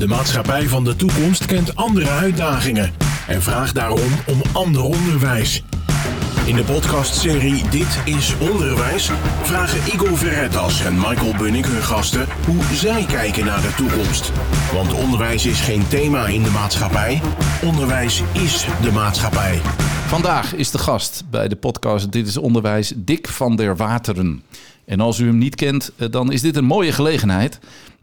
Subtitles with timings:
[0.00, 2.92] De maatschappij van de toekomst kent andere uitdagingen
[3.26, 5.62] en vraagt daarom om ander onderwijs.
[6.46, 9.10] In de podcastserie Dit is Onderwijs
[9.42, 14.32] vragen Igor Verretas en Michael Bunnik hun gasten hoe zij kijken naar de toekomst.
[14.72, 17.20] Want onderwijs is geen thema in de maatschappij,
[17.64, 19.60] onderwijs is de maatschappij.
[20.06, 24.42] Vandaag is de gast bij de podcast Dit is Onderwijs Dick van der Wateren.
[24.84, 27.58] En als u hem niet kent, eh, dan is dit een mooie gelegenheid.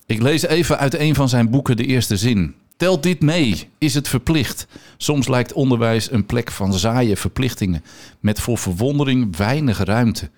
[0.08, 2.56] Ik lees even uit een van zijn boeken de eerste zin.
[2.78, 3.70] Telt dit mee?
[3.78, 4.68] Is het verplicht?
[4.98, 7.84] Soms lijkt onderwijs een plek van zaaie verplichtingen,
[8.20, 10.30] met voor verwondering weinig ruimte.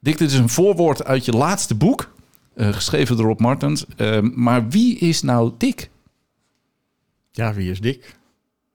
[0.00, 2.14] Dick, dit is een voorwoord uit je laatste boek,
[2.54, 3.84] eh, geschreven door Rob Martens.
[3.96, 5.90] Uh, maar wie is nou Dick?
[7.30, 8.16] Ja, wie is Dick?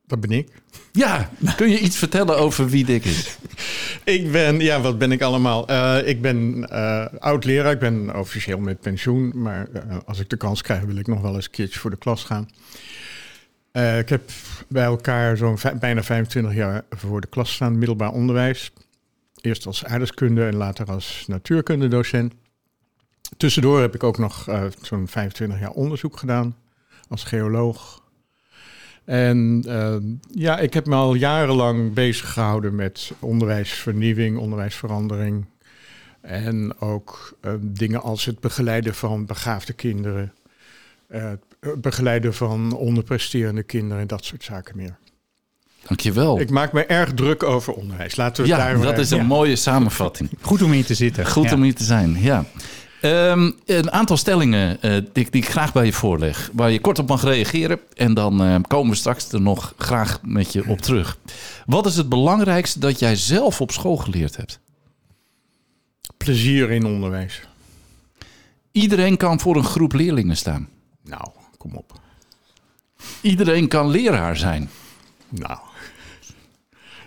[0.08, 0.50] Dat ben ik.
[0.92, 3.38] Ja, kun je iets vertellen over wie Dick is?
[4.18, 5.72] ik ben, ja, wat ben ik allemaal?
[5.72, 7.72] Uh, ik ben uh, oud-leraar.
[7.72, 9.32] Ik ben officieel met pensioen.
[9.36, 11.90] Maar uh, als ik de kans krijg, wil ik nog wel eens een keertje voor
[11.90, 12.50] de klas gaan.
[14.00, 14.22] ik heb
[14.68, 18.72] bij elkaar zo'n bijna 25 jaar voor de klas staan, middelbaar onderwijs.
[19.42, 22.34] Eerst als aardeskunde en later als natuurkundedocent.
[23.38, 24.48] Tussendoor heb ik ook nog
[24.82, 26.56] zo'n 25 jaar onderzoek gedaan
[27.08, 28.06] als geoloog
[29.08, 29.96] en uh,
[30.32, 35.46] ja, ik heb me al jarenlang bezig gehouden met onderwijsvernieuwing, onderwijsverandering.
[36.22, 40.34] En ook uh, dingen als het begeleiden van begaafde kinderen.
[41.12, 44.98] Uh, het begeleiden van onderpresterende kinderen en dat soort zaken meer.
[45.88, 46.40] Dankjewel.
[46.40, 48.16] Ik maak me erg druk over onderwijs.
[48.16, 49.24] Laten we ja, daar dat is een ja.
[49.24, 50.30] mooie samenvatting.
[50.42, 51.26] Goed om hier te zitten.
[51.28, 51.54] Goed ja.
[51.54, 52.46] om hier te zijn, ja.
[53.02, 57.00] Um, een aantal stellingen uh, die, die, ik graag bij je voorleg, waar je kort
[57.00, 57.80] op mag reageren.
[57.94, 61.18] En dan uh, komen we straks er nog graag met je op terug.
[61.66, 64.60] Wat is het belangrijkste dat jij zelf op school geleerd hebt?
[66.18, 67.42] Plezier in onderwijs.
[68.72, 70.70] Iedereen kan voor een groep leerlingen staan.
[71.04, 71.28] Nou,
[71.58, 72.00] kom op.
[73.22, 74.70] Iedereen kan leraar zijn.
[75.30, 75.60] Nou.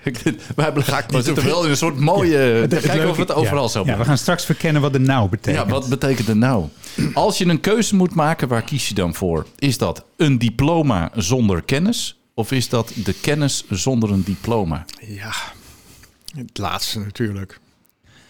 [0.02, 2.38] We hebben we zitten wel in een soort mooie.
[2.38, 3.82] Ja, kijken of het overal zo.
[3.86, 5.66] Ja, we gaan straks verkennen wat de nou betekent.
[5.66, 6.68] Ja, wat betekent de nou?
[7.14, 9.46] Als je een keuze moet maken, waar kies je dan voor?
[9.58, 12.18] Is dat een diploma zonder kennis?
[12.34, 14.84] Of is dat de kennis zonder een diploma?
[15.00, 15.32] Ja,
[16.34, 17.58] het laatste natuurlijk.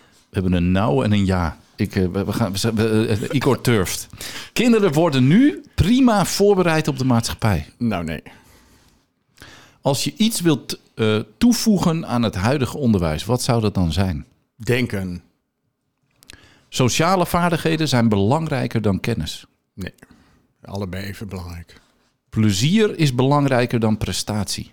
[0.00, 1.58] We hebben een nou en een ja.
[1.76, 4.08] Ik, we gaan, we, we, Igor turft.
[4.52, 7.66] Kinderen worden nu prima voorbereid op de maatschappij.
[7.78, 8.22] Nou, nee.
[9.80, 14.26] Als je iets wilt uh, toevoegen aan het huidige onderwijs, wat zou dat dan zijn?
[14.56, 15.22] Denken.
[16.68, 19.46] Sociale vaardigheden zijn belangrijker dan kennis.
[19.74, 19.94] Nee,
[20.62, 21.80] allebei even belangrijk.
[22.28, 24.72] Plezier is belangrijker dan prestatie.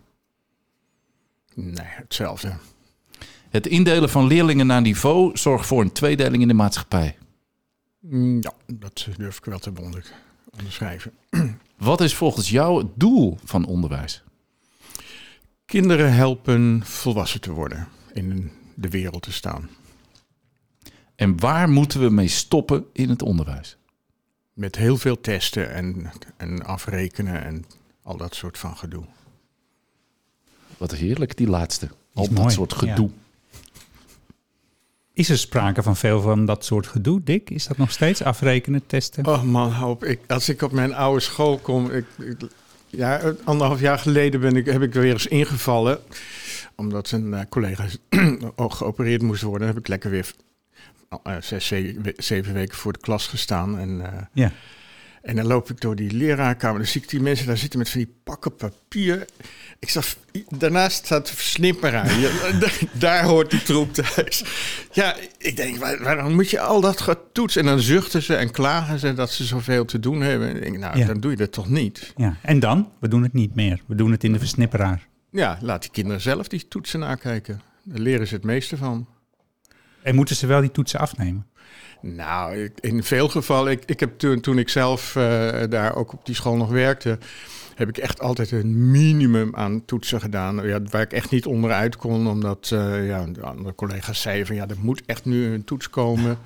[1.54, 2.54] Nee, hetzelfde.
[3.50, 7.18] Het indelen van leerlingen naar niveau zorgt voor een tweedeling in de maatschappij.
[8.42, 9.72] Ja, dat durf ik wel te
[10.52, 11.14] onderschrijven.
[11.78, 14.24] Wat is volgens jou het doel van onderwijs?
[15.68, 19.70] Kinderen helpen volwassen te worden, in de wereld te staan.
[21.16, 23.78] En waar moeten we mee stoppen in het onderwijs?
[24.54, 27.66] Met heel veel testen en, en afrekenen en
[28.04, 29.04] al dat soort van gedoe.
[30.78, 31.90] Wat heerlijk, die laatste.
[32.14, 33.10] Al dat soort gedoe.
[33.10, 33.60] Ja.
[35.14, 37.50] Is er sprake van veel van dat soort gedoe, Dick?
[37.50, 39.26] Is dat nog steeds afrekenen, testen?
[39.26, 40.20] Oh man, hoop ik.
[40.28, 42.50] Als ik op mijn oude school kom, ik, ik
[42.88, 46.00] ja, anderhalf jaar geleden ben ik, heb ik er weer eens ingevallen.
[46.76, 47.86] Omdat een uh, collega
[48.56, 49.68] geopereerd moest worden.
[49.68, 50.32] heb ik lekker weer
[51.28, 51.74] uh, zes,
[52.18, 53.80] zeven weken voor de klas gestaan.
[53.80, 54.02] En,
[54.34, 54.52] ja.
[55.28, 56.78] En dan loop ik door die leraarkamer.
[56.78, 59.26] Dan zie ik die mensen daar zitten met van die pakken papier.
[59.80, 60.16] Ik zag,
[60.58, 62.20] daarnaast staat de versnipperaar.
[62.20, 62.30] ja,
[62.94, 64.44] daar hoort die troep thuis.
[64.92, 67.62] Ja, ik denk, waar, waarom moet je al dat getoetsen?
[67.62, 70.50] En dan zuchten ze en klagen ze dat ze zoveel te doen hebben.
[70.50, 71.06] En ik denk, nou, Ja.
[71.06, 72.14] dan doe je dat toch niet?
[72.16, 72.36] Ja.
[72.42, 72.92] En dan?
[73.00, 73.82] We doen het niet meer.
[73.86, 75.08] We doen het in de versnipperaar.
[75.32, 77.62] Ja, laat die kinderen zelf die toetsen nakijken.
[77.84, 79.08] Daar leren ze het meeste van.
[80.08, 81.46] En moeten ze wel die toetsen afnemen?
[82.02, 85.24] Nou, in veel gevallen, ik, ik heb toen, toen ik zelf eh,
[85.70, 87.18] daar ook op die school nog werkte,
[87.76, 90.68] heb ik echt altijd een minimum aan toetsen gedaan.
[90.68, 94.56] Ja, waar ik echt niet onderuit kon, omdat eh, ja, de andere collega's zeiden van
[94.56, 96.38] ja, er moet echt nu een toets komen.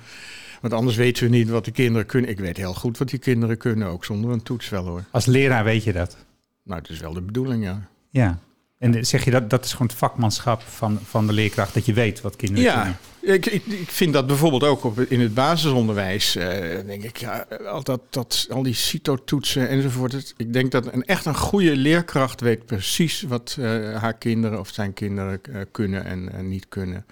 [0.60, 2.30] Want anders weten we niet wat de kinderen kunnen.
[2.30, 5.04] Ik weet heel goed wat die kinderen kunnen, ook zonder een toets wel hoor.
[5.10, 6.16] Als leraar weet je dat.
[6.62, 7.88] Nou, het is wel de bedoeling, ja.
[8.10, 8.38] Ja.
[8.78, 11.92] En zeg je dat, dat is gewoon het vakmanschap van, van de leerkracht, dat je
[11.92, 12.96] weet wat kinderen Ja, kunnen?
[13.22, 16.36] Ik, ik, ik vind dat bijvoorbeeld ook op, in het basisonderwijs.
[16.36, 20.12] eh, denk ik, ja, al, dat, dat, al die CITO-toetsen enzovoort.
[20.12, 23.64] Het- ik denk dat een echt een goede leerkracht weet precies wat eh,
[24.00, 27.06] haar kinderen of zijn kinderen eh, kunnen en, en niet kunnen.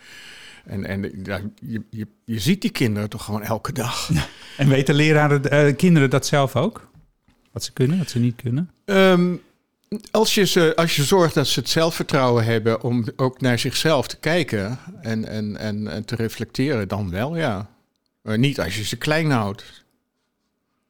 [0.65, 4.11] En, en ja, je, je, je ziet die kinderen toch gewoon elke dag.
[4.57, 6.89] En weten leraren, kinderen dat zelf ook?
[7.53, 8.71] Wat ze kunnen, wat ze niet kunnen?
[8.85, 9.35] Ehm,
[10.11, 14.07] als, je ze, als je zorgt dat ze het zelfvertrouwen hebben om ook naar zichzelf
[14.09, 17.71] te kijken en, en, en, en te reflecteren, dan wel, ja.
[18.23, 19.65] Maar niet als je ze klein houdt.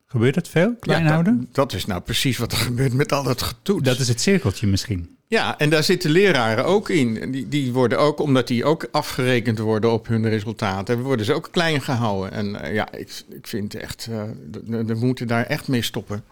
[0.07, 1.39] Gebeurt dat veel, klein Ja, houden?
[1.41, 3.83] Dat, dat is nou precies wat er gebeurt met al dat getoets.
[3.85, 5.17] Dat is het cirkeltje misschien.
[5.27, 7.31] Ja, en daar zitten leraren ook in.
[7.33, 11.49] Die, die worden ook, omdat die ook afgerekend worden op hun resultaten, worden ze ook
[11.51, 12.33] klein gehouden.
[12.33, 15.83] En eh, ja, ik, ik vind echt, eh, d- d- we moeten daar echt mee
[15.83, 16.25] stoppen.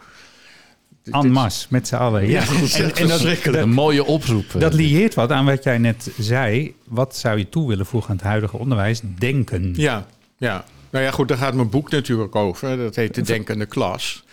[1.05, 2.29] En masse, met z'n allen.
[2.29, 3.63] Ja, dat is echt verschrikkelijk.
[3.63, 4.45] Een mooie oproep.
[4.55, 4.61] eh.
[4.61, 6.75] Dat lieert wat aan wat jij net zei.
[6.89, 9.01] Wat zou je toe willen voegen aan het huidige onderwijs?
[9.19, 9.73] Denken.
[9.77, 10.07] Ja,
[10.39, 10.65] ja.
[10.91, 12.77] Nou ja, goed, daar gaat mijn boek natuurlijk over.
[12.77, 14.25] Dat heet De Denkende Klas.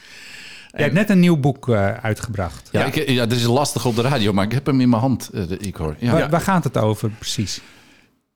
[0.75, 2.69] Je hebt net een nieuw boek eh, uitgebracht.
[2.71, 2.85] ja, ja.
[2.85, 5.29] Ik, ja, dit is lastig op de radio, maar ik heb hem in mijn hand,
[5.33, 5.95] eh, de Igor.
[5.99, 6.11] Ja.
[6.11, 7.61] Waar, waar gaat het over precies?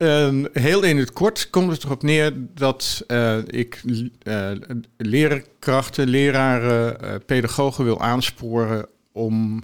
[0.00, 3.82] Ehm, heel in het kort komt het erop neer dat eh, ik
[4.22, 4.50] eh
[4.96, 9.62] leerkrachten, leraren, eh, pedagogen wil aansporen om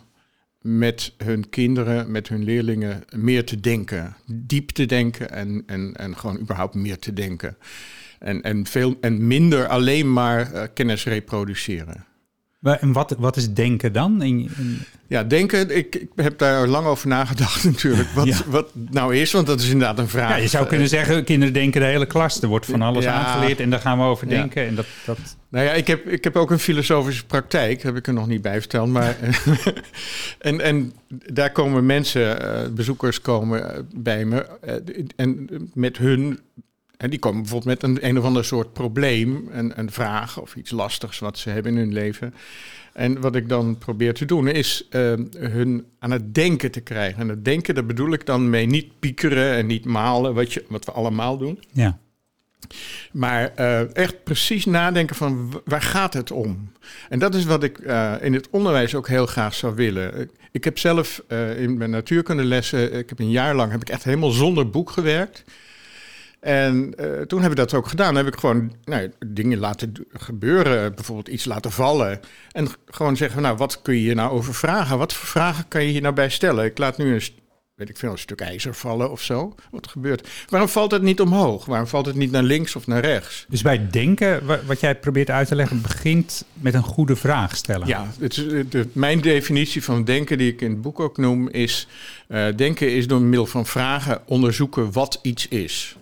[0.61, 4.17] met hun kinderen, met hun leerlingen meer te denken.
[4.27, 7.57] Diep te denken en, en, en gewoon überhaupt meer te denken.
[8.19, 12.05] En, en, veel, en minder alleen maar kennis reproduceren.
[12.75, 14.23] En wat, wat is denken dan?
[14.23, 14.79] In, in-
[15.09, 18.09] Ja, denken, ik, ik heb daar lang over nagedacht natuurlijk.
[18.09, 18.37] Wat, Ja.
[18.47, 20.31] wat nou is, want dat is inderdaad een vraag.
[20.31, 22.43] ja, je zou kunnen zeggen, kinderen denken de hele klas.
[22.43, 23.13] Er wordt van alles Ja.
[23.13, 24.35] aangeleerd en daar gaan we over Ja.
[24.39, 24.67] denken.
[24.67, 25.19] En dat, dat,
[25.49, 28.43] Nou ja, ik heb, ik heb ook een filosofische praktijk, heb ik er nog niet
[28.43, 28.89] bij verteld.
[28.89, 29.17] Maar,
[30.39, 30.93] en, en
[31.33, 34.47] daar komen mensen, eh, bezoekers komen eh, bij me.
[34.61, 34.75] eh,
[35.17, 36.39] en met hun,
[36.97, 40.55] en die komen bijvoorbeeld met een, een of ander soort probleem, een, een vraag of
[40.57, 42.35] iets lastigs wat ze hebben in hun leven.
[42.93, 47.21] En wat ik dan probeer te doen, is eh, hun aan het denken te krijgen.
[47.21, 50.65] En het denken, daar bedoel ik dan mee niet piekeren en niet malen, wat, je,
[50.69, 51.61] wat we allemaal doen.
[51.73, 51.99] ja.
[53.13, 56.73] Maar eh, echt precies nadenken van waar gaat het om?
[57.09, 60.21] En dat is wat ik eh, in het onderwijs ook heel graag zou willen.
[60.21, 63.89] Ik- Ik heb zelf eh, in mijn natuurkundelessen, ik heb een jaar lang heb ik
[63.89, 65.45] echt helemaal zonder boek gewerkt.
[66.47, 68.15] En eh, toen hebben we dat ook gedaan.
[68.15, 72.21] Dan heb ik gewoon nou, dingen laten gebeuren, bijvoorbeeld iets laten vallen.
[72.53, 74.99] En gewoon zeggen, nou, wat kun je hier nou over vragen?
[74.99, 76.65] Wat voor vragen kan je hier nou bij stellen?
[76.65, 77.23] Ik laat nu een,
[77.75, 79.55] weet ik veel, een stuk ijzer vallen of zo.
[79.71, 80.29] Wat gebeurt?
[80.49, 81.65] Waarom valt het niet omhoog?
[81.65, 83.47] Waarom valt het niet naar links of naar rechts?
[83.49, 87.57] Dus bij denken, wa- wat jij probeert uit te leggen, begint met een goede vraag
[87.57, 87.87] stellen.
[87.87, 88.35] Ja, het
[88.69, 91.87] de- mijn definitie van denken, die ik in het boek ook noem, is:
[92.29, 95.97] eh, denken is door middel van vragen onderzoeken wat iets is.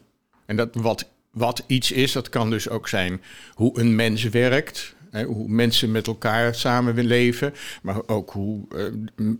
[0.46, 3.20] En dat wat, wat iets is, dat kan dus ook zijn
[3.54, 4.94] hoe een mens werkt.
[5.10, 8.84] Hè, hoe mensen met elkaar samen willen leven, maar ook hoe eh,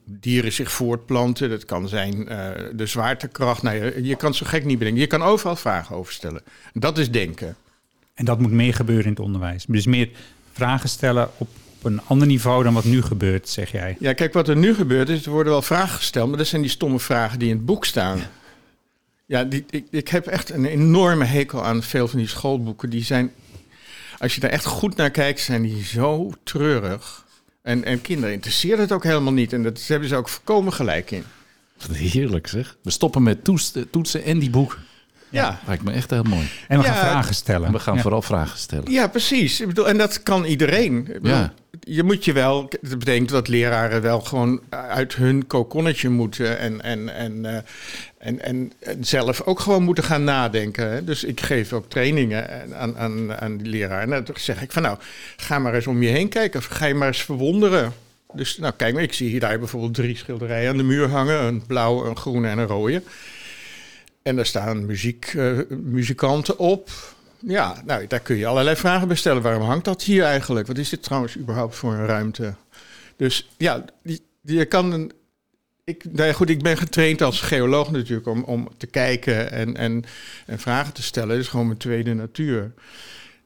[0.05, 1.51] dieren zich voortplanten.
[1.51, 3.63] Dat kan zijn eh, de zwaartekracht.
[3.63, 5.03] Nou, je, je kan zo gek niet bedenken.
[5.03, 6.43] Je kan overal vragen over stellen.
[6.73, 7.57] Dat is denken.
[8.15, 9.65] En dat moet meer gebeuren in het onderwijs.
[9.69, 10.09] Dus meer
[10.53, 11.49] vragen stellen op
[11.83, 13.97] een ander niveau dan wat nu gebeurt, zeg jij.
[13.99, 16.63] Ja, kijk, wat er nu gebeurt is, er worden wel vragen gesteld, maar dat zijn
[16.63, 18.17] die stomme vragen die in het boek staan.
[18.17, 18.31] Ja,
[19.27, 22.91] die, ik, ik heb echt een enorme hekel aan veel van die schoolboeken.
[22.91, 23.33] Die zijn,
[24.19, 27.25] als je daar echt goed naar kijkt, zijn die zo treurig.
[27.63, 29.53] En, en kinderen interesseert het ook helemaal niet.
[29.53, 31.25] En dat hebben ze ook voorkomen gelijk in.
[31.93, 32.77] Heerlijk zeg.
[32.83, 34.79] We stoppen met toets- toetsen en die boek.
[35.35, 36.49] Ja, Lijkt me echt heel mooi.
[36.69, 37.67] En we Ja, gaan vragen stellen.
[37.67, 38.01] En we gaan Ja.
[38.01, 38.91] vooral vragen stellen.
[38.93, 39.61] ja precies.
[39.61, 40.97] Ik bedoel, en dat kan iedereen.
[40.99, 41.53] Ik bedoel, Ja.
[41.81, 46.83] Je moet je wel, dat betekent dat leraren wel gewoon uit hun kokonnetje moeten en,
[46.83, 47.57] en, en, eh,
[48.19, 50.91] en, en, en zelf ook gewoon moeten gaan nadenken.
[50.91, 51.05] hè.
[51.05, 54.13] Dus ik geef ook trainingen aan, aan, aan die leraren.
[54.15, 54.99] En dan zeg ik van nou,
[55.37, 57.93] ga maar eens om je heen kijken of ga je maar eens verwonderen.
[58.35, 61.43] Dus nou kijk maar, ik zie hier daar bijvoorbeeld drie schilderijen aan de muur hangen.
[61.43, 63.03] Een blauwe, een groene en een rode.
[64.25, 66.91] En daar staan muziek, eh, muzikanten op.
[67.39, 69.43] Ja, nou, daar kun je allerlei vragen bij stellen.
[69.43, 70.67] Waarom hangt dat hier eigenlijk?
[70.67, 72.55] Wat is dit trouwens überhaupt voor een ruimte?
[73.17, 73.85] Dus ja,
[74.41, 75.13] je kan.
[75.85, 79.77] Ik, nou ja, goed, ik ben getraind als geoloog natuurlijk om, om te kijken en,
[79.77, 80.05] en,
[80.47, 81.29] en vragen te stellen.
[81.29, 82.73] Dat is gewoon mijn tweede natuur.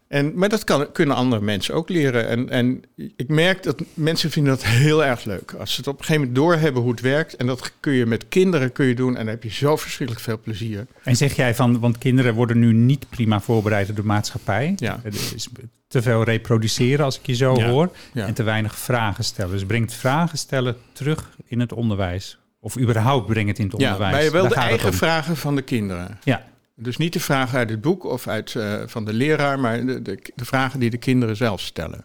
[0.09, 2.29] En, maar dat kan, kunnen andere mensen ook leren.
[2.29, 2.83] En, en
[3.17, 5.53] ik merk dat mensen vinden dat heel erg leuk.
[5.59, 7.37] Als ze het op een gegeven moment doorhebben hoe het werkt.
[7.37, 9.09] En dat kun je met kinderen kun je doen.
[9.17, 10.87] En dan heb je zo verschrikkelijk veel plezier.
[11.03, 14.73] En zeg jij van, want kinderen worden nu niet prima voorbereid door de maatschappij.
[14.77, 15.01] Ja.
[15.05, 15.49] Er is
[15.89, 17.69] te veel reproduceren als ik je zo Ja.
[17.69, 17.91] hoor.
[18.13, 18.27] Ja.
[18.27, 19.53] En te weinig vragen stellen.
[19.53, 22.39] Dus brengt vragen stellen terug in het onderwijs.
[22.61, 24.13] Of überhaupt breng het in het Ja, onderwijs.
[24.15, 26.19] maar je wil Daar de eigen vragen van de kinderen.
[26.25, 26.47] Ja,
[26.81, 30.03] Dus niet de vragen uit het boek of uit, eh, van de leraar, maar de,
[30.03, 32.05] de, de vragen die de kinderen zelf stellen.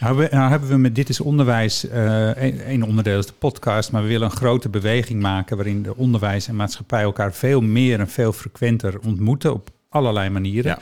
[0.00, 3.32] Nou, we- nou hebben we met Dit is Onderwijs, eh een, een onderdeel is de
[3.32, 7.60] podcast, maar we willen een grote beweging maken waarin de onderwijs en maatschappij elkaar veel
[7.60, 10.70] meer en veel frequenter ontmoeten op allerlei manieren.
[10.70, 10.78] Ja.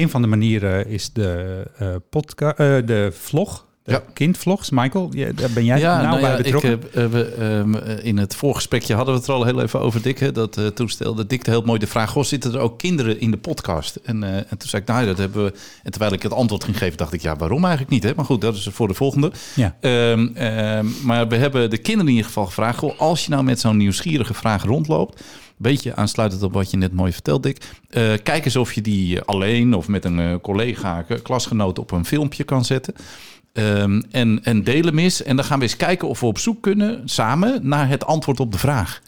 [0.00, 4.02] Een van de manieren is de, eh podca- eh, de vlog, Ja.
[4.12, 4.70] kindvlogs.
[4.70, 6.72] Michael, ja, daar ben jij ja, nou, nou bij ja, betrokken?
[6.72, 9.80] Ik, eh, we, ehm, eh, in het voorgesprekje hadden we het er al heel even
[9.80, 10.18] over, Dick.
[10.18, 13.20] Hè, dat eh, toen stelde Dick heel mooi de vraag: Goh, zitten er ook kinderen
[13.20, 13.96] in de podcast?
[13.96, 15.52] En, eh, en toen zei ik, nou, dat hebben we.
[15.82, 18.02] En terwijl ik het antwoord ging geven, dacht ik, ja, waarom eigenlijk niet?
[18.02, 18.12] Hè?
[18.16, 19.32] Maar goed, dat is voor de volgende.
[19.54, 19.76] Ja.
[19.80, 23.44] Ehm, ehm, maar we hebben de kinderen in ieder geval gevraagd: goh, als je nou
[23.44, 25.22] met zo'n nieuwsgierige vraag rondloopt.
[25.60, 27.64] Beetje aansluitend op wat je net mooi vertelt, Dick.
[27.88, 32.04] eh, kijk eens of je die alleen of met een eh, collega, klasgenoot op een
[32.04, 32.94] filmpje kan zetten.
[33.52, 35.22] Ehm, en, en eens.
[35.22, 38.40] En dan gaan we eens kijken of we op zoek kunnen samen naar het antwoord
[38.40, 39.00] op de vraag.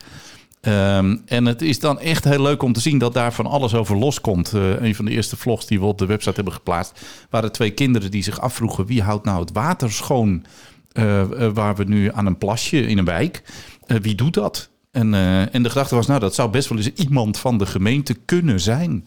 [0.60, 3.74] Ehm, en het is dan echt heel leuk om te zien dat daar van alles
[3.74, 4.52] over loskomt.
[4.52, 7.00] Eh een van de eerste vlogs die we op de website hebben geplaatst...
[7.30, 8.86] waren twee kinderen die zich afvroegen...
[8.86, 10.44] wie houdt nou het water schoon
[10.92, 13.42] eh, eh, waar we nu aan een plasje in een wijk...
[13.86, 14.70] Wie doet dat?
[14.90, 15.14] En,
[15.52, 18.60] en de gedachte was, nou, dat zou best wel eens iemand van de gemeente kunnen
[18.60, 19.06] zijn.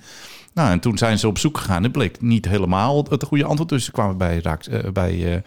[0.53, 1.83] Nou, en toen zijn ze op zoek gegaan.
[1.83, 3.69] Het bleek niet helemaal het goede antwoord.
[3.69, 5.43] Dus ze kwamen bij, Raaks, eh, bij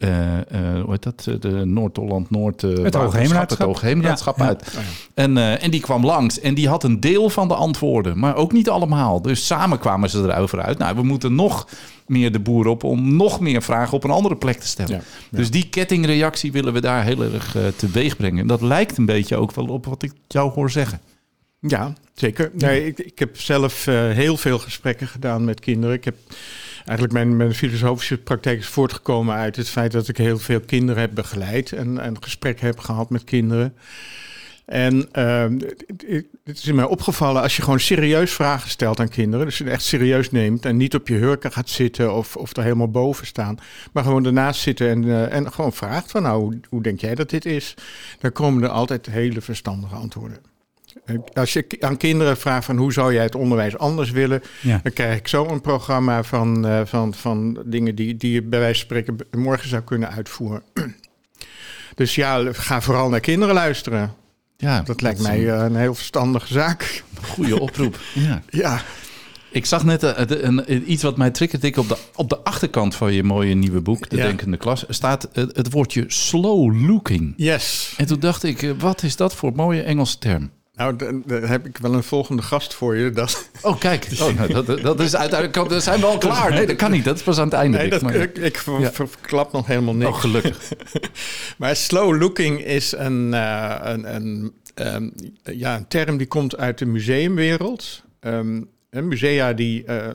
[0.00, 1.22] eh, eh, hoe heet dat?
[1.24, 1.66] De
[2.62, 3.58] eh, waterschap, Hoogheemraadschap.
[3.58, 4.48] Het Hoogheemraadschap Ja, ja.
[4.48, 4.78] uit.
[5.14, 8.52] En, en die kwam langs en die had een deel van de antwoorden, maar ook
[8.52, 9.22] niet allemaal.
[9.22, 10.78] Dus samen kwamen ze erover uit.
[10.78, 11.68] Nou, we moeten nog
[12.06, 14.94] meer de boer op om nog meer vragen op een andere plek te stellen.
[14.94, 15.00] Ja.
[15.30, 18.40] Dus die kettingreactie willen we daar heel erg teweeg brengen.
[18.40, 21.00] En dat lijkt een beetje ook wel op wat ik jou hoor zeggen.
[21.60, 22.50] Ja, zeker.
[22.52, 25.96] Nee, ik, ik heb zelf eh, heel veel gesprekken gedaan met kinderen.
[25.96, 26.16] Ik heb
[26.84, 31.00] eigenlijk mijn, mijn filosofische praktijk is voortgekomen uit het feit dat ik heel veel kinderen
[31.00, 33.74] heb begeleid en, en gesprekken heb gehad met kinderen.
[34.64, 35.58] En ehm,
[35.96, 39.72] het- is mij opgevallen als je gewoon serieus vragen stelt aan kinderen, dus je het
[39.72, 43.26] echt serieus neemt en niet op je hurken gaat zitten of, of er helemaal boven
[43.26, 43.58] staan,
[43.92, 47.14] maar gewoon ernaast zitten en, eh, en gewoon vraagt van nou, hoe, hoe denk jij
[47.14, 47.74] dat dit is?
[48.20, 50.38] Dan komen er altijd hele verstandige antwoorden.
[51.32, 54.80] Als je aan kinderen vraagt van hoe zou jij het onderwijs anders willen, Ja.
[54.82, 58.58] dan krijg ik zo een programma van, eh, van, van dingen die, die je bij
[58.58, 60.62] wijze van spreken morgen zou kunnen uitvoeren.
[61.94, 64.14] Dus ja, ga vooral naar kinderen luisteren.
[64.56, 67.02] Ja, Dat lijkt mij een eh, een heel verstandige zaak.
[67.34, 67.98] goede oproep.
[68.14, 68.42] ja.
[68.48, 68.82] Ja,
[69.50, 71.64] Ik zag net eh, een, iets wat mij triggert.
[71.64, 74.22] Ik op de, op de achterkant van je mooie nieuwe boek, De Ja.
[74.26, 77.34] Denkende Klas, staat het, het woordje slow looking.
[77.36, 77.94] yes.
[77.96, 80.50] En toen dacht ik, wat is dat voor mooie Engelse term?
[80.80, 83.10] Nou, dan heb ik wel een volgende gast voor je.
[83.10, 84.08] Dat, Oh, kijk.
[84.20, 85.68] Oh, nou, dat, dat is uiteindelijk.
[85.70, 86.50] Dat zijn we al klaar.
[86.52, 87.04] Nee, dat kan niet.
[87.04, 87.78] Dat is pas aan het einde.
[87.78, 88.92] nee, dat, maar- ik, ik Ja.
[88.92, 90.10] verklap nog helemaal niks.
[90.10, 90.72] oh, gelukkig.
[91.58, 95.08] Maar slow looking is een, eh, een, een, ehm,
[95.42, 98.02] ja, een term die komt uit de museumwereld.
[98.20, 98.60] Ehm,
[98.90, 100.08] musea die eh,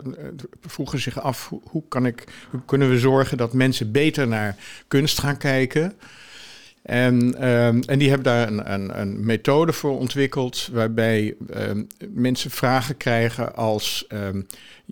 [0.65, 4.55] vroegen zich af hoe, hoe, kan ik, hoe kunnen we zorgen dat mensen beter naar
[4.87, 5.93] kunst gaan kijken.
[6.85, 12.51] En, ehm, en die hebben daar een, een, een methode voor ontwikkeld waarbij ehm, mensen
[12.51, 14.41] vragen krijgen als ehm,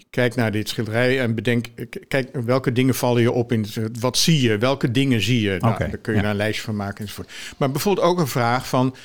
[0.09, 3.99] kijk naar dit schilderij en bedenk k- kijk welke dingen vallen je op in het,
[3.99, 5.57] wat zie je, welke dingen zie je.
[5.59, 6.21] Nou, daar kun je ja.
[6.21, 7.31] daar een lijstje van maken enzovoort.
[7.57, 8.95] Maar bijvoorbeeld ook een vraag van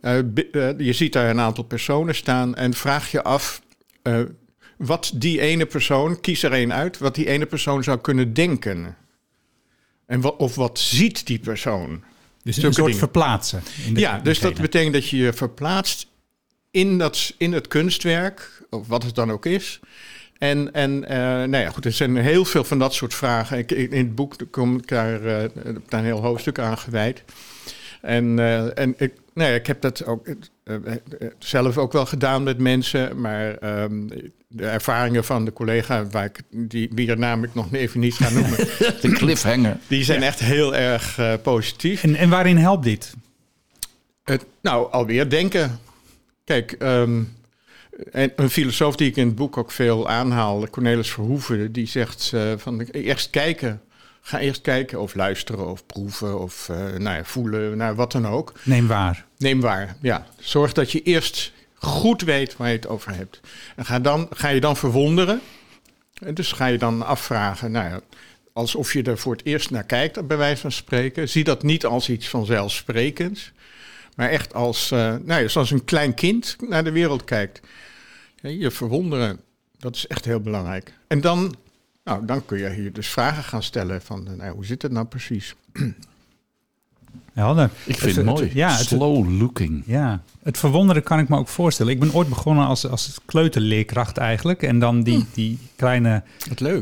[0.00, 3.62] eh, eh, je ziet daar een aantal personen staan en vraag je af
[4.02, 4.20] eh,
[4.76, 8.96] wat die ene persoon, kies er één uit, wat die ene persoon zou kunnen denken.
[10.06, 12.02] En wat, of wat ziet die persoon?
[12.46, 12.98] Dus een soort dingen.
[12.98, 13.62] verplaatsen.
[13.86, 16.06] in de- Ja, dus dat betekent dat je je verplaatst
[16.70, 19.80] in, dat, in het kunstwerk, of wat het dan ook is.
[20.38, 23.58] En, en eh, nou ja, goed, er zijn heel veel van dat soort vragen.
[23.58, 25.48] Ik, in het boek kom ik daar, eh,
[25.88, 27.22] daar een heel hoofdstuk aan gewijd.
[28.00, 30.26] En, eh, en ik, nou ja, ik heb dat ook
[30.66, 34.06] eh, eh, zelf ook wel gedaan met mensen, maar ehm,
[34.48, 38.30] de ervaringen van de collega, waar ik, die, wie er namelijk nog even niet ga
[38.30, 38.56] noemen,
[39.02, 39.76] De cliffhanger.
[39.86, 42.02] die zijn echt heel erg eh, positief.
[42.02, 43.14] En, en waarin helpt dit?
[44.24, 45.78] Het, nou, alweer denken.
[46.44, 47.22] Kijk, ehm,
[48.12, 52.30] en een filosoof die ik in het boek ook veel aanhaal, Cornelis Verhoeven, die zegt
[52.34, 53.80] eh, van eerst kijken.
[54.20, 58.26] Ga eerst kijken of luisteren of proeven of eh, nou ja, voelen, nou, wat dan
[58.26, 58.52] ook.
[58.62, 59.25] Neem waar.
[59.38, 60.26] Neem waar, ja.
[60.38, 63.40] Zorg dat je eerst goed weet waar je het over hebt.
[63.76, 65.40] En ga, dan, ga je dan verwonderen.
[66.18, 68.00] En dus ga je dan afvragen, nou ja,
[68.52, 71.28] alsof je er voor het eerst naar kijkt, bij wijze van spreken.
[71.28, 73.52] Zie dat niet als iets vanzelfsprekends,
[74.14, 77.60] maar echt als, eh, nou ja, zoals een klein kind naar de wereld kijkt.
[78.36, 79.40] Ja, je verwonderen,
[79.78, 80.92] dat is echt heel belangrijk.
[81.06, 81.54] En dan,
[82.04, 84.92] nou, dan kun je hier dus vragen gaan stellen van, nou, ja, hoe zit het
[84.92, 85.54] nou precies?
[87.32, 87.70] Helder.
[87.84, 88.50] Ik vind het mooi.
[88.54, 89.82] Ja, het, Slow looking.
[89.86, 91.92] ja, het verwonderen kan ik me ook voorstellen.
[91.92, 94.62] Ik ben ooit begonnen als, als kleuterleerkracht eigenlijk.
[94.62, 96.22] En dan die, die kleine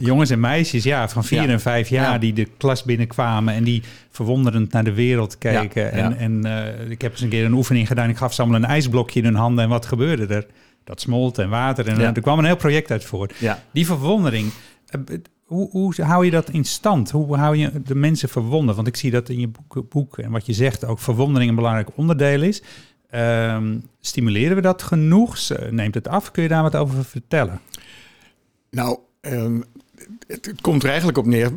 [0.01, 1.49] jongens en meisjes ja, van vier Ja.
[1.49, 2.19] en vijf jaar Ja.
[2.19, 5.83] die de klas binnenkwamen en die verwonderend naar de wereld keken.
[5.83, 6.17] Ja, En, ja.
[6.17, 8.09] en eh, ik heb eens een keer een oefening gedaan.
[8.09, 10.47] Ik gaf ze allemaal een ijsblokje in hun handen en wat gebeurde er?
[10.85, 12.15] Dat smolt en water en Ja.
[12.15, 13.33] er kwam een heel project uit voort.
[13.39, 13.63] Ja.
[13.73, 14.51] Die verwondering,
[14.89, 15.01] eh,
[15.45, 17.11] hoe, hoe hou je dat in stand?
[17.11, 18.77] Hoe hou je de mensen verwonderd?
[18.77, 21.57] Want ik zie dat in je boek, boek en wat je zegt ook verwondering een
[21.57, 22.63] belangrijk onderdeel is.
[23.11, 25.39] Ehm, stimuleren we dat genoeg?
[25.71, 26.31] Neemt het af?
[26.31, 27.61] Kun je daar wat over vertellen?
[28.71, 29.61] Nou, ehm,
[30.27, 31.53] het, het komt er eigenlijk op neer.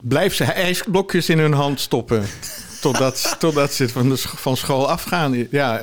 [0.00, 2.22] Blijf ze ijsblokjes in hun hand stoppen.
[2.80, 5.46] Totdat, totdat ze van, de, van school afgaan.
[5.50, 5.80] Ja,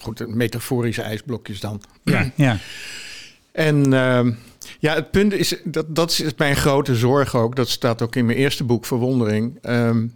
[0.00, 1.82] goed, metaforische ijsblokjes dan.
[2.04, 2.58] Ja, ja.
[3.52, 4.32] En ehm,
[4.78, 7.56] ja, het punt is, dat, dat is mijn grote zorg ook.
[7.56, 9.58] Dat staat ook in mijn eerste boek, Verwondering.
[9.62, 10.06] Ehm,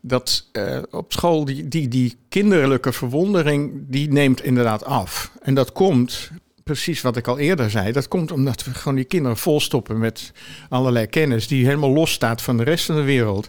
[0.00, 5.32] dat eh, op school die, die, die kinderlijke verwondering, die neemt inderdaad af.
[5.42, 6.30] En dat komt,
[6.66, 10.32] precies wat ik al eerder zei, dat komt omdat we gewoon die kinderen volstoppen met
[10.68, 13.48] allerlei kennis die helemaal los staat van de rest van de wereld.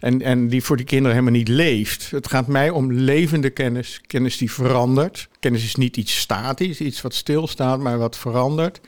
[0.00, 2.10] En, en die voor die kinderen helemaal niet leeft.
[2.10, 5.28] Het gaat mij om levende kennis, kennis die verandert.
[5.40, 8.80] Kennis is niet iets statisch, iets wat stilstaat, maar wat verandert.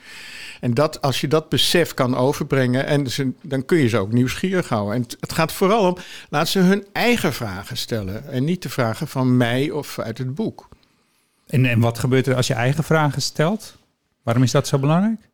[0.59, 4.11] En dat, als je dat besef kan overbrengen, en ze, dan kun je ze ook
[4.11, 4.95] nieuwsgierig houden.
[4.95, 5.97] En het, het gaat vooral om,
[6.29, 8.31] laat ze hun eigen vragen stellen.
[8.31, 10.67] En niet de vragen van mij of uit het boek.
[11.47, 13.77] En, en wat gebeurt er als je eigen vragen stelt?
[14.23, 15.29] Waarom is dat zo belangrijk?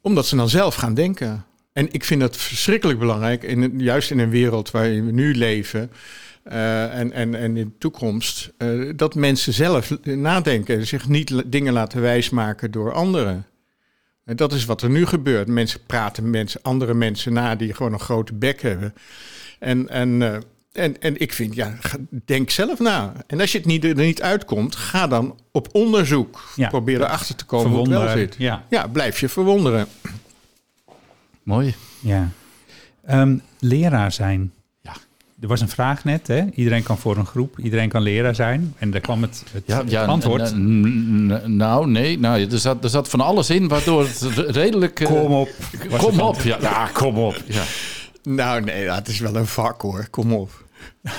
[0.00, 1.44] Omdat ze dan zelf gaan denken.
[1.72, 5.90] En ik vind dat verschrikkelijk belangrijk, in, juist in een wereld waarin we nu leven.
[6.42, 11.42] eh, en, en, en in de toekomst, eh, dat mensen zelf nadenken en zich niet
[11.46, 13.46] dingen laten wijsmaken door anderen.
[14.24, 15.48] En dat is wat er nu gebeurt.
[15.48, 18.94] Mensen praten mensen, andere mensen na die gewoon een grote bek hebben.
[19.58, 20.38] En, en, eh,
[20.72, 21.74] en, en ik vind, ja,
[22.24, 23.12] denk zelf na.
[23.26, 26.44] En als je het niet, er niet uitkomt, ga dan op onderzoek.
[26.56, 26.68] Ja.
[26.68, 28.34] Probeer erachter te komen hoe het wel zit.
[28.38, 28.64] ja.
[28.70, 29.86] Ja, blijf je verwonderen.
[31.42, 31.74] Mooi.
[32.00, 32.28] Ja.
[33.06, 34.52] Ehm, leraar zijn.
[34.80, 34.92] Ja.
[35.40, 36.44] Er was een vraag net, hè?
[36.54, 38.74] Iedereen kan voor een groep, iedereen kan leraar zijn.
[38.78, 40.56] En daar kwam het, het, Ja, het ja, antwoord.
[41.46, 45.00] nou, nee, nou, er, zat, er zat van alles in, waardoor het re- redelijk...
[45.00, 45.48] eh, Kom op.
[45.98, 47.42] Kom op, ja, ja, kom op.
[47.46, 47.62] Ja,
[48.34, 50.06] Nou, nee, het is wel een vak hoor.
[50.10, 50.66] Kom op.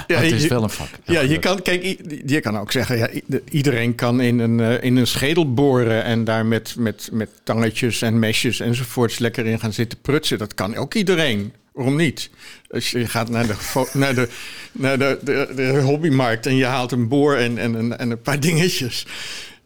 [0.08, 0.90] Ja, het is wel een vak.
[1.04, 1.84] Ja, je kan, kijk,
[2.26, 3.10] je kan ook zeggen, ja,
[3.50, 8.02] iedereen kan in een, eh, in een schedel boren en daar met, met, met tangetjes
[8.02, 10.38] en mesjes enzovoorts lekker in gaan zitten prutsen.
[10.38, 11.54] Dat kan ook iedereen.
[11.74, 12.30] Waarom niet?
[12.70, 13.56] Als je gaat naar de,
[13.94, 14.30] naar de,
[14.72, 18.22] naar de, de, de hobbymarkt en je haalt een boor en, en, en, en een
[18.22, 19.06] paar dingetjes.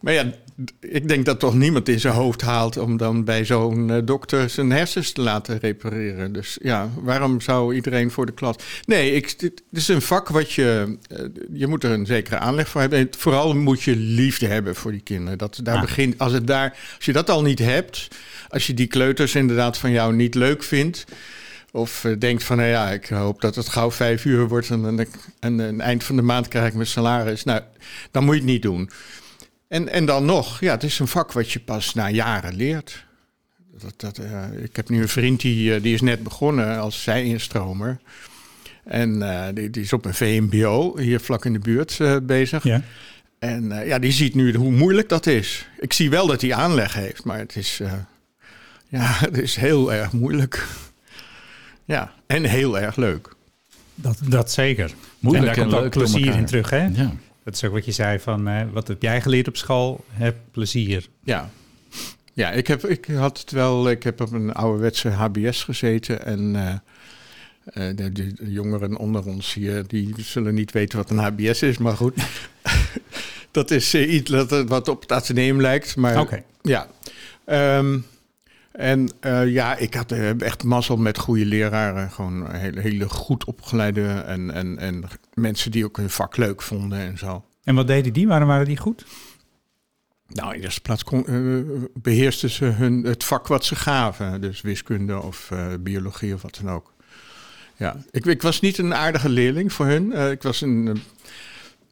[0.00, 0.32] Maar ja,
[0.80, 4.50] ik denk dat toch niemand in zijn hoofd haalt om dan bij zo'n eh, dokter
[4.50, 6.32] zijn hersens te laten repareren.
[6.32, 8.56] Dus ja, waarom zou iedereen voor de klas?
[8.84, 10.96] Nee, ik, dit, dit is een vak wat je.
[11.08, 12.98] eh, je moet er een zekere aanleg voor hebben.
[12.98, 15.38] En vooral moet je liefde hebben voor die kinderen.
[15.38, 18.08] Dat, daar begint, als, het daar, als je dat al niet hebt,
[18.48, 21.04] als je die kleuters inderdaad van jou niet leuk vindt.
[21.72, 24.84] Of eh, denkt van, nou ja, ik hoop dat het gauw vijf uur wordt en,
[24.84, 25.08] en,
[25.40, 27.44] en, en eind van de maand krijg ik mijn salaris.
[27.44, 27.60] Nou,
[28.10, 28.90] dan moet je het niet doen.
[29.74, 33.04] En, en dan nog, ja, het is een vak wat je pas na jaren leert.
[33.80, 37.02] Dat, dat, eh, ik heb nu een vriend die, eh, die is net begonnen als
[37.02, 37.98] zij-instromer.
[38.84, 42.62] En eh, die, die is op een VMBO hier vlak in de buurt eh, bezig.
[42.62, 42.82] Ja.
[43.38, 45.68] En eh, ja, die ziet nu hoe moeilijk dat is.
[45.78, 47.92] Ik zie wel dat hij aanleg heeft, maar het is, eh,
[48.88, 50.66] ja, het is heel erg moeilijk.
[51.84, 53.28] Ja, en heel erg leuk.
[53.94, 54.90] Dat, dat zeker.
[55.18, 56.84] Moeilijk en daar en komt ook plezier in terug, hè?
[56.84, 57.12] Ja.
[57.44, 60.04] Dat is ook wat je zei van, wat heb jij geleerd op school?
[60.08, 61.08] Heb plezier.
[61.22, 61.50] Ja.
[62.34, 63.90] Ja, ik heb, ik had het wel.
[63.90, 66.24] Ik heb op een ouderwetse HBS gezeten.
[66.24, 71.18] En eh, eh, de, de jongeren onder ons hier, die zullen niet weten wat een
[71.18, 72.14] HBS is, maar goed.
[73.50, 75.96] dat is eh, iets dat, wat op het ateneum lijkt.
[75.96, 76.42] Maar Oké.
[76.62, 76.88] ja.
[77.44, 77.98] Ehm,
[78.74, 82.10] en eh, ja, ik had eh, echt mazzel met goede leraren.
[82.10, 86.98] Gewoon hele, hele goed opgeleide en, en, en mensen die ook hun vak leuk vonden
[86.98, 87.44] en zo.
[87.64, 88.28] En wat deden die?
[88.28, 89.04] Waarom waren die goed?
[90.28, 94.40] Nou, in de eerste plaats kon, eh, beheersten ze hun, het vak wat ze gaven.
[94.40, 96.92] Dus wiskunde of biologie of wat dan ook.
[97.76, 100.12] Ja, ik, ik was niet een aardige leerling voor hun.
[100.30, 101.02] Ik was een...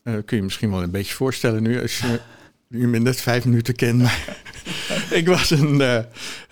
[0.03, 2.21] kun je misschien wel een beetje voorstellen nu, als je
[2.81, 4.03] je me net vijf minuten kent.
[4.03, 4.42] Maar
[5.20, 5.98] ik was een, eh,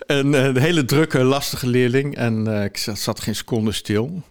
[0.05, 2.15] een, eh, hele drukke, lastige leerling.
[2.15, 4.21] En eh, ik zat, zat geen seconde stil.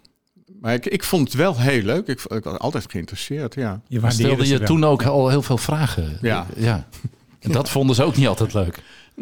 [0.61, 2.07] Maar ik, ik vond het wel heel leuk.
[2.07, 3.81] Ik, ik was altijd geïnteresseerd, ja.
[3.88, 6.19] Je Maar stelde je toen ook al heel veel vragen?
[6.21, 6.47] Ja.
[6.57, 6.88] ja.
[7.38, 8.79] En dat vonden ze ook niet altijd leuk.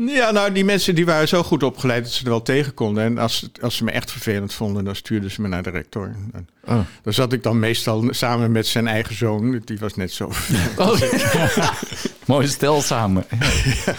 [0.06, 3.04] Ja, nou, die mensen die waren zo goed opgeleid dat ze er wel tegen konden.
[3.04, 6.14] En als, als ze me echt vervelend vonden, dan stuurden ze me naar de rector.
[6.32, 6.80] En Oh.
[7.02, 9.62] daar zat ik dan meestal samen met zijn eigen zoon.
[9.64, 10.30] Die was net zo.
[10.76, 11.00] Oh.
[12.26, 13.24] Mooi stel samen.
[13.86, 13.94] ja.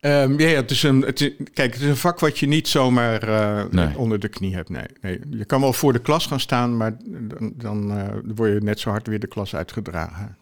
[0.00, 2.46] Ehm, ja, ja, het is een, het is, kijk, het is een vak wat je
[2.46, 3.98] niet zomaar eh, Nee.
[3.98, 4.68] onder de knie hebt.
[4.68, 5.20] Nee, nee.
[5.30, 8.80] Je kan wel voor de klas gaan staan, maar dan, dan eh, word je net
[8.80, 10.36] zo hard weer de klas uitgedragen.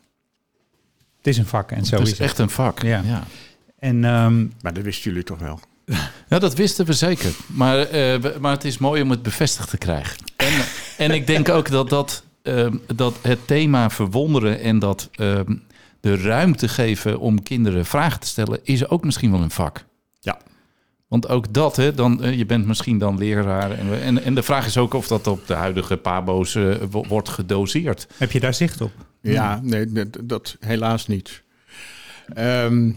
[1.16, 2.26] Het is een vak en zo het is is het.
[2.28, 2.82] echt een vak.
[2.82, 3.02] Ja.
[3.04, 3.24] Ja.
[3.78, 5.60] En ehm, Maar dat wisten jullie toch wel?
[6.28, 7.30] Ja, dat wisten we zeker.
[7.46, 10.16] Maar, eh, we- maar het is mooi om het bevestigd te krijgen.
[10.36, 10.52] En,
[10.98, 15.54] en ik denk ook dat, dat, ehm, dat het thema verwonderen en dat ehm,
[16.00, 19.84] de ruimte geven om kinderen vragen te stellen, is ook misschien wel een vak.
[20.20, 20.38] Ja.
[21.08, 23.70] Want ook dat, hè, dan, eh, je bent misschien dan leraar.
[23.70, 27.06] En, en, en de vraag is ook of dat op de huidige pabo's eh, wo-
[27.08, 28.06] wordt gedoseerd.
[28.16, 28.92] Heb je daar zicht op?
[29.22, 31.42] Ja, nee, dat, dat helaas niet.
[32.34, 32.90] Ehm,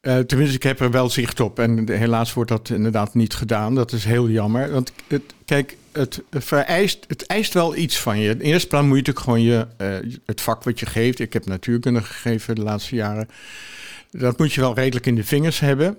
[0.00, 1.58] eh, tenminste, ik heb er wel zicht op.
[1.58, 3.74] En helaas wordt dat inderdaad niet gedaan.
[3.74, 4.72] Dat is heel jammer.
[4.72, 8.30] Want het, kijk, het, vereist, het eist wel iets van je.
[8.30, 11.18] In eerste plaats moet je natuurlijk gewoon je, eh, het vak wat je geeft.
[11.18, 13.28] Ik heb natuurkunde gegeven de laatste jaren.
[14.10, 15.98] Dat moet je wel redelijk in de vingers hebben.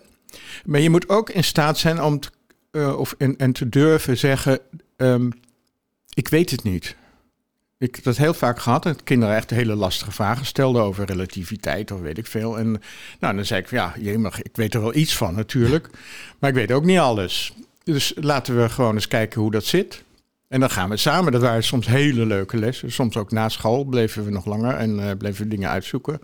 [0.66, 2.30] Maar je moet ook in staat zijn om te,
[2.72, 4.60] eh, of, en, en te durven zeggen:
[4.98, 5.30] ehm,
[6.14, 6.96] Ik weet het niet.
[7.82, 8.84] Ik heb dat heel vaak gehad.
[8.84, 12.58] Dat kinderen echt hele lastige vragen stelden over relativiteit of weet ik veel.
[12.58, 12.82] En
[13.20, 15.90] nou, dan zei ik, ja, jemig, ik weet er wel iets van natuurlijk.
[16.40, 17.54] Maar ik weet ook niet alles.
[17.84, 20.04] Dus laten we gewoon eens kijken hoe dat zit.
[20.48, 21.32] En dan gaan we samen.
[21.32, 22.92] Dat waren soms hele leuke lessen.
[22.92, 26.22] Soms ook na school bleven we nog langer en eh, bleven we dingen uitzoeken.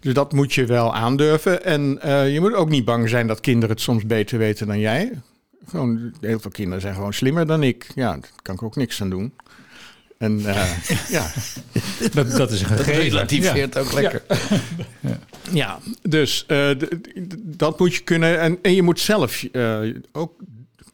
[0.00, 1.64] Dus dat moet je wel aandurven.
[1.64, 4.78] En eh, je moet ook niet bang zijn dat kinderen het soms beter weten dan
[4.78, 5.12] jij.
[5.66, 7.90] Gewoon, heel veel kinderen zijn gewoon slimmer dan ik.
[7.94, 9.32] Ja, daar kan ik ook niks aan doen.
[10.20, 10.70] En eh,
[11.16, 11.30] ja,
[12.12, 13.02] Dat, dat is een Dat gegeven.
[13.02, 14.22] relativeert ook lekker.
[15.52, 16.70] Ja, dus eh,
[17.36, 18.40] dat moet je kunnen.
[18.40, 19.78] En, en je moet zelf eh,
[20.12, 20.32] ook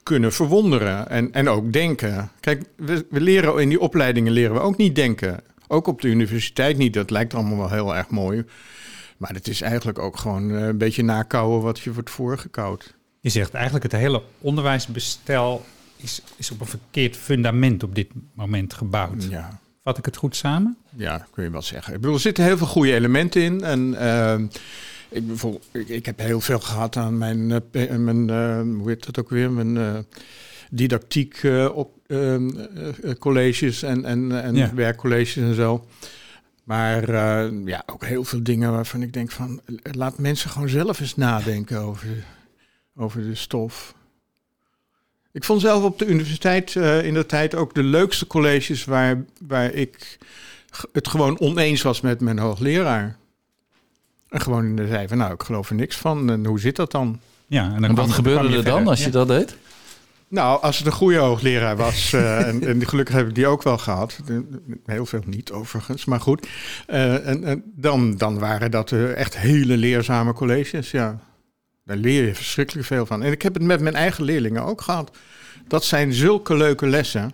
[0.03, 2.31] kunnen verwonderen en, en ook denken.
[2.41, 5.41] Kijk, we, we leren in die opleidingen leren we ook niet denken.
[5.69, 6.95] Ook op de universiteit niet.
[6.95, 8.45] Dat lijkt allemaal wel heel erg mooi.
[9.17, 12.95] Maar het is eigenlijk ook gewoon een beetje nakouwen wat je wordt voorgekauwd.
[13.21, 15.65] Je zegt eigenlijk het hele onderwijsbestel
[15.97, 19.23] is, is op een verkeerd fundament op dit moment gebouwd.
[19.31, 19.61] Ja.
[19.83, 20.77] Vat ik het goed samen?
[20.97, 21.95] Ja, kun je wel zeggen.
[21.95, 23.63] Ik bedoel, er zitten heel veel goede elementen in.
[23.65, 24.47] En ehm,
[25.09, 28.89] ik, bijvoorbeeld, ik, ik heb heel veel gehad aan mijn, eh, pe- mijn eh, hoe
[28.89, 29.99] heet dat ook weer, mijn eh,
[30.71, 34.75] didactiek eh, op ehm, eh, eh, colleges en, en, en Ja.
[34.75, 35.87] werkcolleges en zo.
[36.65, 41.01] Maar eh, ja, ook heel veel dingen waarvan ik denk van, laat mensen gewoon zelf
[41.01, 42.09] eens nadenken over,
[42.97, 43.95] over de stof.
[45.37, 49.25] Ik vond zelf op de universiteit eh, in de tijd ook de leukste colleges waar,
[49.47, 50.19] waar ik
[50.93, 53.17] het gewoon oneens was met mijn hoogleraar.
[54.29, 56.31] En gewoon zei van, nou, ik geloof er niks van.
[56.31, 57.21] En hoe zit dat dan?
[57.47, 59.11] Ja, en, dan En kwam- wat gebeurde kwam er dan als je Ja.
[59.11, 59.57] dat deed?
[60.29, 63.63] Nou, als het een goede hoogleraar was, eh, en, en gelukkig heb ik die ook
[63.63, 64.21] wel gehad.
[64.87, 66.47] Heel veel niet overigens, maar goed.
[66.87, 71.19] Eh, en, en dan, dan waren dat echt hele leerzame colleges, ja.
[71.87, 73.23] Daar leer je verschrikkelijk veel van.
[73.23, 75.17] En ik heb het met mijn eigen leerlingen ook gehad.
[75.67, 77.33] Dat zijn zulke leuke lessen.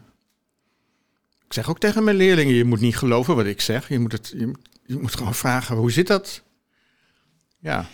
[1.47, 3.89] Ik zeg ook tegen mijn leerlingen, je moet niet geloven wat ik zeg.
[3.89, 4.53] Je moet, het, je,
[4.85, 6.43] je moet gewoon vragen, hoe zit dat?
[7.59, 7.87] Ja,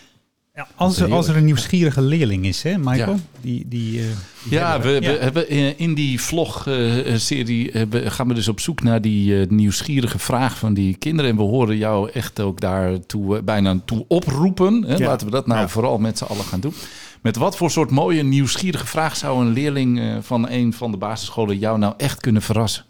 [0.59, 3.13] Ja, als, er, als er een nieuwsgierige leerling is, hè, Michael?
[3.13, 3.19] Ja.
[3.41, 4.05] Die, die, eh,
[4.43, 9.39] die Ja, we, hebben eh, in die vlog-serie gaan we dus op zoek naar die
[9.39, 11.31] eh, nieuwsgierige vraag van die kinderen.
[11.31, 14.83] En we horen jou echt ook daartoe eh, bijna toe oproepen.
[14.87, 14.95] Hè?
[14.95, 15.07] Ja.
[15.07, 16.73] Laten we dat nou vooral met z'n allen gaan doen.
[17.21, 20.97] Met wat voor soort mooie nieuwsgierige vraag zou een leerling eh, van een van de
[20.97, 22.83] basisscholen jou nou echt kunnen verrassen?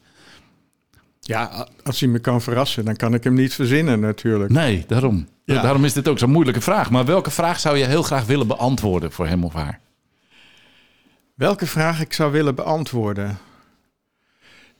[1.29, 4.51] Ja, als hij me kan verrassen, dan kan ik hem niet verzinnen natuurlijk.
[4.51, 5.27] Nee, daarom.
[5.45, 5.61] Ja.
[5.61, 6.89] Daarom is dit ook zo'n moeilijke vraag.
[6.89, 9.79] Maar welke vraag zou je heel graag willen beantwoorden voor hem of haar?
[11.35, 13.37] Welke vraag ik zou willen beantwoorden?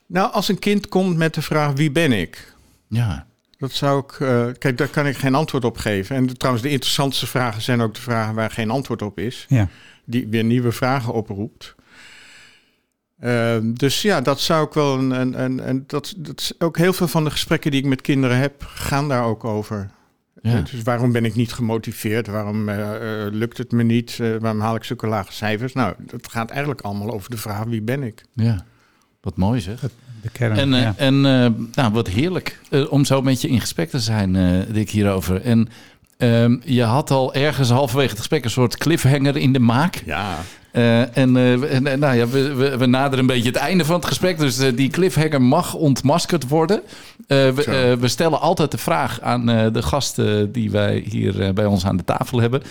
[0.05, 2.53] Nou, als een kind komt met de vraag wie ben ik?
[2.87, 3.25] Ja,
[3.57, 4.19] Dat zou ik.
[4.19, 6.15] eh, kijk, daar kan ik geen antwoord op geven.
[6.15, 9.45] En trouwens, de interessantste vragen zijn ook de vragen waar geen antwoord op is.
[9.49, 9.67] Ja.
[10.05, 11.75] Die weer nieuwe vragen oproept.
[13.19, 14.97] Ehm, dus ja, dat zou ik wel.
[14.99, 17.85] Een, een, een, een- dat, dat is ook heel veel van de gesprekken die ik
[17.87, 19.89] met kinderen heb, gaan daar ook over.
[20.41, 20.61] ja.
[20.61, 22.27] Dus waarom ben ik niet gemotiveerd?
[22.27, 24.17] Waarom eh, eh, lukt het me niet?
[24.21, 25.73] Eh, waarom haal ik zulke lage cijfers?
[25.73, 28.23] Nou, dat gaat eigenlijk allemaal over de vraag wie ben ik?
[28.33, 28.65] ja.
[29.21, 29.79] Wat mooi zeg.
[30.21, 30.57] de kern.
[30.57, 30.93] En, eh, ja.
[30.97, 34.73] en eh, nou, wat heerlijk eh, om zo met je in gesprek te zijn, eh
[34.73, 35.41] Dick, hierover.
[35.41, 35.67] En
[36.17, 40.01] ehm, je had al ergens halverwege het gesprek een soort cliffhanger in de maak.
[40.05, 40.37] Ja.
[40.71, 43.95] Eh, en eh, eh, nou ja, we, we, we naderen een beetje het einde van
[43.95, 44.37] het gesprek.
[44.37, 46.81] Dus die cliffhanger mag ontmaskerd worden.
[47.27, 51.97] We, we stellen altijd de vraag aan de gasten die wij hier bij ons aan
[51.97, 52.61] de tafel hebben.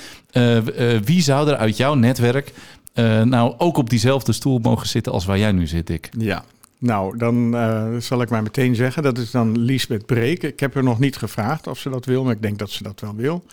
[1.04, 2.52] Wie zou er uit jouw netwerk
[3.24, 6.08] nou ook op diezelfde stoel mogen zitten als waar jij nu zit, Dick?
[6.18, 6.44] Ja.
[6.78, 7.56] Nou, dan
[7.98, 9.02] zal ik maar meteen zeggen.
[9.02, 10.42] Dat is dan Liesbeth Breek.
[10.42, 12.82] Ik heb haar nog niet gevraagd of ze dat wil, maar ik denk dat ze
[12.82, 13.44] dat wel wil.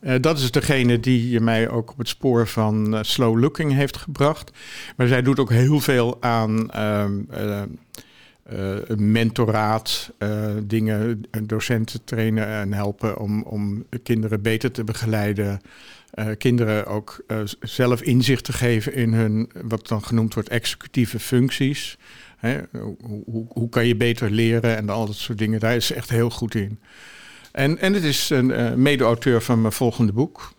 [0.00, 3.96] Eh, dat is degene die mij ook op het spoor van eh, slow looking heeft
[3.96, 4.50] gebracht.
[4.96, 7.62] Maar zij doet ook heel veel aan ehm, eh,
[8.96, 10.12] mentoraat,
[10.64, 15.60] dingen, docenten trainen en helpen om, om kinderen beter te begeleiden.
[16.38, 17.24] Kinderen ook
[17.60, 21.98] zelf inzicht te geven in hun, wat dan genoemd wordt, executieve functies.
[22.36, 25.60] Hè, hoe, hoe, hoe kan je beter leren en al dat soort dingen.
[25.60, 26.78] Daar is ze echt heel goed in.
[27.52, 30.52] En, en het is een eh, mede-auteur van mijn volgende boek.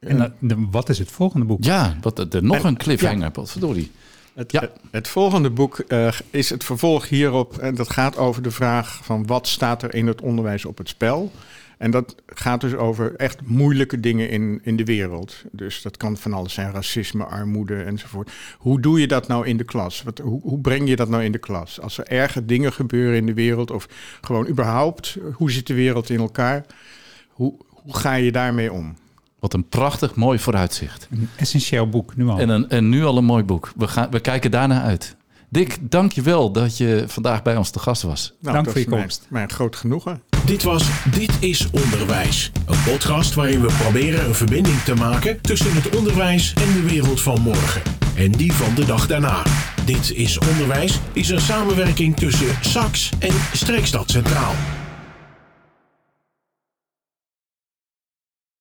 [0.00, 1.64] En de- wat is het volgende boek?
[1.64, 3.90] Ja, wat, er nog En- een cliffhanger, wat verdorie.
[4.34, 4.60] Het, Ja.
[4.60, 7.58] het, het volgende boek eh, is het vervolg hierop.
[7.58, 10.88] En dat gaat over de vraag van wat staat er in het onderwijs op het
[10.88, 11.32] spel.
[11.78, 15.42] En dat gaat dus over echt moeilijke dingen in, in de wereld.
[15.52, 18.30] Dus dat kan van alles zijn, racisme, armoede enzovoort.
[18.58, 20.02] Hoe doe je dat nou in de klas?
[20.02, 21.80] Wat, hoe, hoe breng je dat nou in de klas?
[21.80, 23.88] Als er erge dingen gebeuren in de wereld of
[24.20, 26.64] gewoon überhaupt, hoe zit de wereld in elkaar?
[27.28, 28.96] Hoe, hoe ga je daarmee om?
[29.44, 31.08] Wat een prachtig mooi vooruitzicht.
[31.10, 32.38] Een essentieel boek, nu al.
[32.38, 33.72] En, een, en nu al een mooi boek.
[33.76, 35.16] We, gaan, we kijken daarna uit.
[35.48, 38.34] Dick, dank je wel dat je vandaag bij ons te gast was.
[38.40, 39.26] Nou, Dank voor je is mijn- komst.
[39.28, 40.22] Mijn groot genoegen.
[40.46, 42.52] Dit was Dit is Onderwijs.
[42.66, 47.20] Een podcast waarin we proberen een verbinding te maken tussen het onderwijs en de wereld
[47.20, 47.82] van morgen.
[48.16, 49.42] En die van de dag daarna.
[49.84, 54.52] Dit is Onderwijs is een samenwerking tussen SAX en Streekstad Centraal.